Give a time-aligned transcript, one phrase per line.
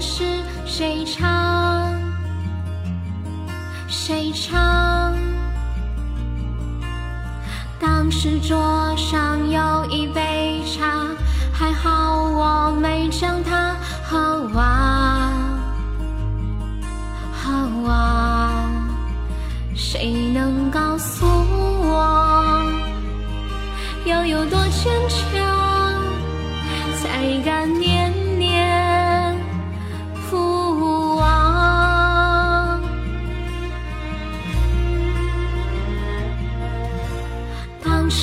[0.00, 0.24] 是
[0.64, 1.94] 谁唱？
[3.88, 5.14] 谁唱？
[7.78, 11.06] 当时桌上有一杯茶，
[11.52, 15.32] 还好我没将它喝完。
[17.32, 17.52] 喝
[17.84, 18.70] 完，
[19.74, 22.62] 谁能告诉我，
[24.04, 25.22] 要有多坚强，
[27.00, 28.75] 才敢念念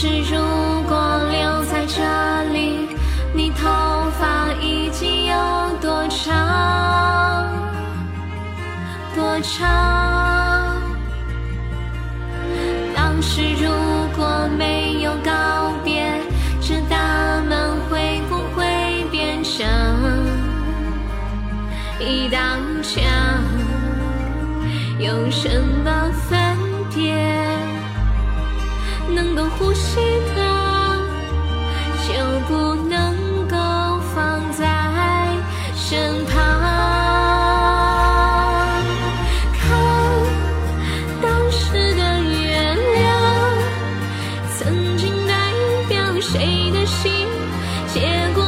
[0.03, 0.38] 当时如
[0.89, 0.98] 果
[1.31, 2.03] 留在这
[2.52, 2.89] 里，
[3.34, 3.70] 你头
[4.20, 5.34] 发已经有
[5.79, 7.49] 多长？
[9.16, 10.81] 多长？
[12.93, 13.70] 当时如
[14.18, 16.04] 果没有告别，
[16.59, 19.65] 这大门会不会变成
[21.98, 22.37] 一道
[22.81, 23.01] 墙？
[24.99, 26.57] 有什么分
[26.93, 27.43] 别？
[29.24, 29.96] 能够呼吸
[30.35, 30.41] 的，
[32.05, 32.13] 就
[32.48, 33.16] 不能
[33.48, 33.55] 够
[34.13, 34.68] 放在
[35.76, 36.34] 身旁。
[39.57, 39.62] 看
[41.21, 43.07] 当时的月亮，
[44.57, 45.32] 曾经代
[45.87, 47.27] 表谁的心，
[47.93, 48.02] 结
[48.35, 48.43] 果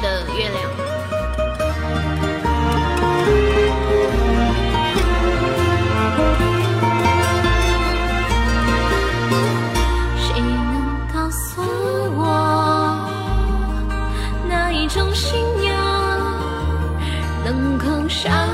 [0.00, 0.70] 的月亮。
[10.16, 11.62] 谁能告诉
[12.16, 12.22] 我？
[14.48, 15.74] 哪一种信仰
[17.44, 18.48] 能够杀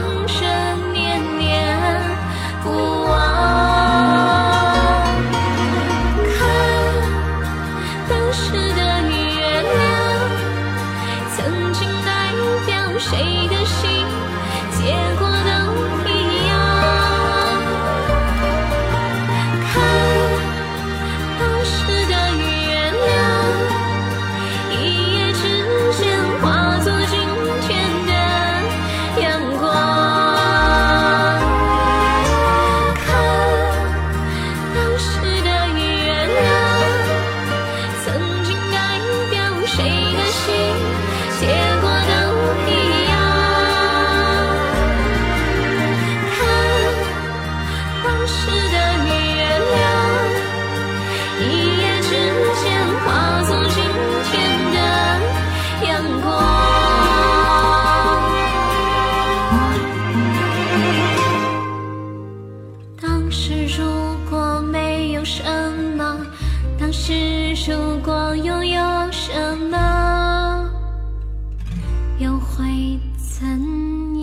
[72.25, 73.47] 又会怎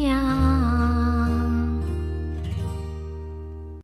[0.01, 0.50] 样？